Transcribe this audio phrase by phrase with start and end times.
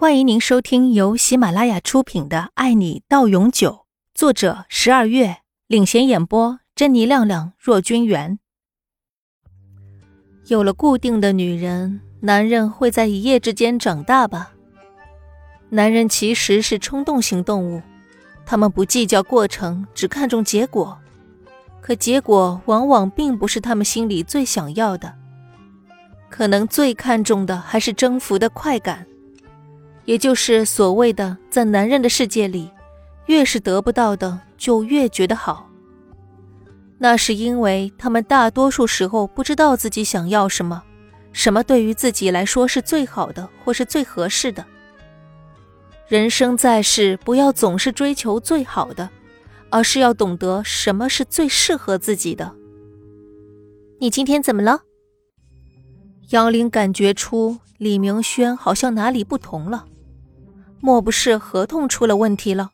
[0.00, 3.70] 欢迎您收听由喜马拉雅出品的《爱你到永久》，
[4.14, 8.38] 作者十二月领衔演播，珍妮、亮亮、若君元。
[10.46, 14.52] 有了固定的女人，男人会在一夜之间长大吧？
[15.68, 17.82] 男人其实是冲动型动物，
[18.46, 20.98] 他们不计较过程，只看重结果。
[21.82, 25.14] 可结果往往并不是他们心里最想要的，
[26.30, 29.06] 可能最看重的还是征服的快感。
[30.10, 32.68] 也就是所谓的，在男人的世界里，
[33.26, 35.70] 越是得不到的，就越觉得好。
[36.98, 40.82] 那是因为他们大多数时候不知道自己想要什么，
[41.32, 44.66] 什么对于自己来说是最好的，或是最合适的。
[46.08, 49.08] 人生在世，不要总是追求最好的，
[49.70, 52.52] 而是要懂得什么是最适合自己的。
[54.00, 54.80] 你今天怎么了？
[56.30, 59.86] 杨林感觉出李明轩好像哪里不同了。
[60.80, 62.70] 莫不是合同出了问题了？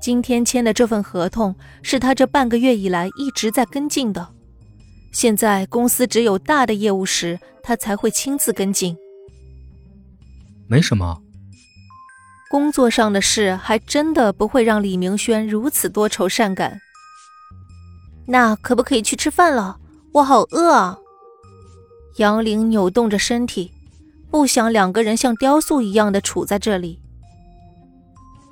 [0.00, 4.28] 今天签的这份合同是他这半个月以来一直在跟进的，
[5.12, 8.96] 现在公司只有大的业务时，他才会亲自跟进。
[10.68, 11.22] 没什么，
[12.50, 16.78] 工作上的事还真的不会让李明轩如此多愁善感。
[18.26, 19.78] 那可不可以去吃饭了？
[20.12, 20.98] 我好饿啊！
[22.16, 23.72] 杨玲扭动着身体。
[24.36, 27.00] 不想两个人像雕塑一样的处在这里。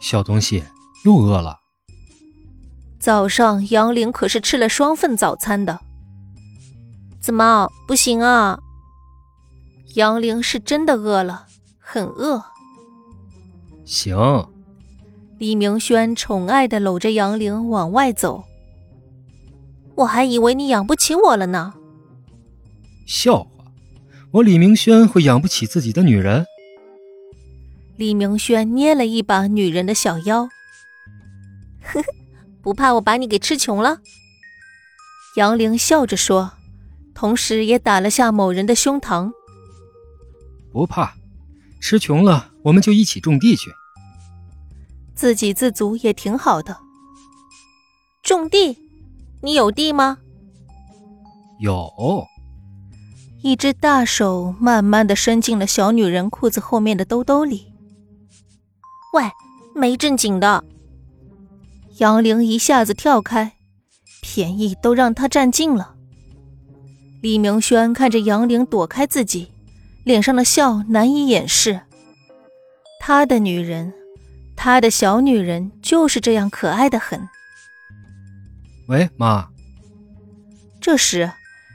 [0.00, 0.64] 小东西
[1.04, 1.60] 又饿了。
[2.98, 5.78] 早上杨玲可是吃了双份早餐的。
[7.20, 8.58] 怎么不行啊？
[9.94, 11.46] 杨玲是真的饿了，
[11.78, 12.42] 很饿。
[13.84, 14.16] 行。
[15.36, 18.42] 李明轩宠爱的搂着杨玲往外走。
[19.96, 21.74] 我还以为你养不起我了呢。
[23.06, 23.46] 笑。
[24.34, 26.44] 我李明轩会养不起自己的女人？
[27.96, 30.48] 李明轩捏了一把女人的小腰，
[31.80, 32.04] 呵呵，
[32.60, 34.00] 不怕我把你给吃穷了？
[35.36, 36.50] 杨玲笑着说，
[37.14, 39.30] 同时也打了下某人的胸膛。
[40.72, 41.14] 不怕，
[41.80, 43.70] 吃穷了我们就一起种地去。
[45.14, 46.76] 自给自足也挺好的。
[48.20, 48.76] 种地？
[49.42, 50.18] 你有地吗？
[51.60, 52.26] 有。
[53.44, 57.74] 一只大手慢慢的伸进了小女人裤子后面的兜兜里。
[59.12, 59.22] 喂，
[59.74, 60.64] 没正经的！
[61.98, 63.52] 杨玲一下子跳开，
[64.22, 65.94] 便宜都让他占尽了。
[67.20, 69.52] 李明轩看着杨玲躲开自己，
[70.04, 71.82] 脸上的笑难以掩饰。
[72.98, 73.92] 他的女人，
[74.56, 77.28] 他的小女人就是这样可爱的很。
[78.88, 79.50] 喂，妈。
[80.80, 81.30] 这时，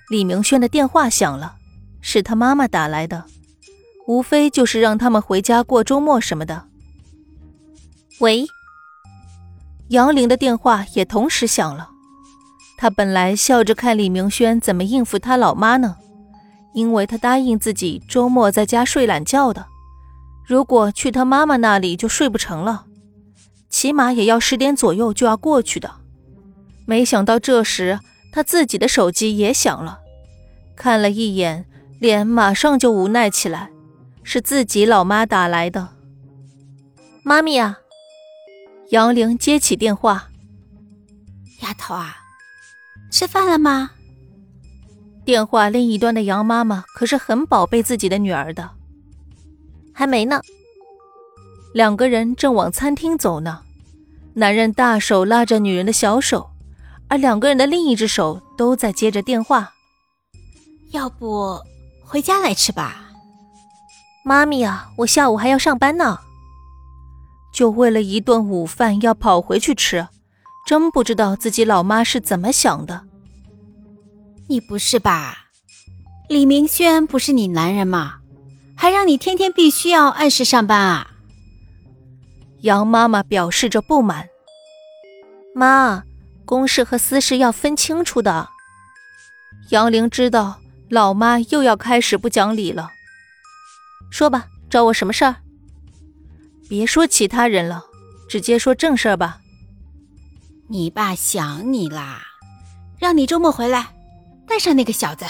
[0.10, 1.58] 李明轩的电话响了。
[2.02, 3.26] 是他妈妈打来的，
[4.08, 6.66] 无非就是让他们回家过周末什么的。
[8.20, 8.46] 喂，
[9.90, 11.90] 杨玲的电话也同时响了。
[12.78, 15.98] 他本来笑着看李明轩怎么应付他老妈呢，
[16.74, 19.68] 因为他答应自己周末在家睡懒觉的，
[20.46, 22.86] 如果去他妈妈那里就睡不成了，
[23.70, 25.92] 起码也要十点左右就要过去的。
[26.86, 28.00] 没想到这时
[28.32, 30.00] 他自己的手机也响了，
[30.76, 31.66] 看了一眼。
[32.00, 33.70] 脸马上就无奈起来，
[34.24, 35.90] 是自己老妈打来的。
[37.24, 37.78] 妈咪啊，
[38.92, 40.30] 杨玲接起电话。
[41.62, 42.16] 丫头啊，
[43.12, 43.92] 吃饭了吗？
[45.26, 48.70] 电话另一端的杨妈妈可是很宝贝自己的女儿的。
[49.94, 50.42] 还没呢。
[51.74, 53.60] 两个人正往餐厅走呢，
[54.36, 56.50] 男人大手拉着女人的小手，
[57.10, 59.74] 而两个人的另一只手都在接着电话。
[60.92, 61.60] 要不？
[62.10, 63.12] 回家来吃吧，
[64.26, 66.18] 妈咪啊，我下午还要上班呢。
[67.54, 70.08] 就为了一顿午饭要跑回去吃，
[70.66, 73.04] 真不知道自己老妈是怎么想的。
[74.48, 75.50] 你不是吧？
[76.28, 78.16] 李明轩不是你男人吗？
[78.76, 81.12] 还让你天天必须要按时上班啊？
[82.62, 84.28] 杨妈妈表示着不满。
[85.54, 86.02] 妈，
[86.44, 88.50] 公事和私事要分清楚的。
[89.70, 90.60] 杨玲知道。
[90.90, 92.92] 老妈又要开始不讲理了。
[94.10, 95.36] 说吧，找我什么事儿？
[96.68, 97.86] 别说其他人了，
[98.28, 99.40] 直接说正事儿吧。
[100.68, 102.22] 你爸想你啦，
[103.00, 103.88] 让你周末回来
[104.48, 105.26] 带上那个小子。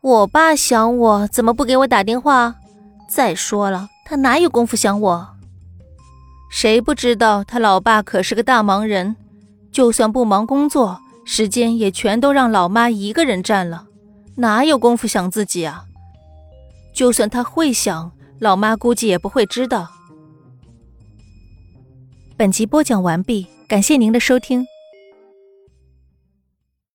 [0.00, 2.54] 我爸想我，怎么不给我打电话？
[3.08, 5.28] 再说了，他哪有功夫想我？
[6.50, 9.16] 谁不知道他老爸可是个大忙人，
[9.72, 13.87] 就算不忙工作，时间也全都让老妈一个人占了。
[14.40, 15.84] 哪有功夫想自己啊？
[16.94, 19.88] 就算他会想，老妈估计也不会知道。
[22.36, 24.64] 本集播讲完毕，感谢您的收听。